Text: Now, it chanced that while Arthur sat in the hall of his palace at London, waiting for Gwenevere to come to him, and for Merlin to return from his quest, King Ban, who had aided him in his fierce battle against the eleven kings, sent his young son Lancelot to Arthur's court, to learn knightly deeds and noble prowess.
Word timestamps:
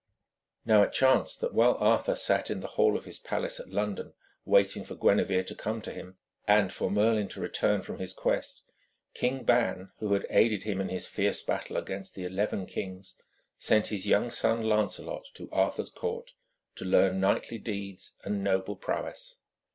Now, 0.65 0.81
it 0.81 0.93
chanced 0.93 1.41
that 1.41 1.53
while 1.53 1.75
Arthur 1.79 2.15
sat 2.15 2.49
in 2.49 2.61
the 2.61 2.69
hall 2.73 2.97
of 2.97 3.05
his 3.05 3.19
palace 3.19 3.59
at 3.59 3.69
London, 3.69 4.13
waiting 4.45 4.83
for 4.83 4.95
Gwenevere 4.95 5.43
to 5.45 5.53
come 5.53 5.79
to 5.83 5.91
him, 5.91 6.17
and 6.47 6.73
for 6.73 6.89
Merlin 6.89 7.27
to 7.27 7.39
return 7.39 7.83
from 7.83 7.99
his 7.99 8.11
quest, 8.11 8.63
King 9.13 9.43
Ban, 9.43 9.91
who 9.99 10.13
had 10.13 10.25
aided 10.31 10.63
him 10.63 10.81
in 10.81 10.89
his 10.89 11.05
fierce 11.05 11.43
battle 11.43 11.77
against 11.77 12.15
the 12.15 12.25
eleven 12.25 12.65
kings, 12.65 13.15
sent 13.59 13.89
his 13.89 14.07
young 14.07 14.31
son 14.31 14.63
Lancelot 14.63 15.25
to 15.35 15.51
Arthur's 15.51 15.91
court, 15.91 16.31
to 16.77 16.83
learn 16.83 17.19
knightly 17.19 17.59
deeds 17.59 18.15
and 18.23 18.43
noble 18.43 18.75
prowess. 18.75 19.37